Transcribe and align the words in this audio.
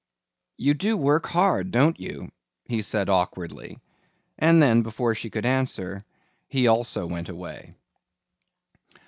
"You 0.57 0.73
do 0.73 0.97
work 0.97 1.27
hard, 1.27 1.69
don't 1.69 1.99
you?" 1.99 2.31
he 2.65 2.81
said 2.81 3.07
awkwardly, 3.07 3.77
and 4.39 4.59
then 4.59 4.81
before 4.81 5.13
she 5.13 5.29
could 5.29 5.45
answer 5.45 6.03
he 6.47 6.65
also 6.65 7.05
went 7.05 7.29
away. 7.29 7.75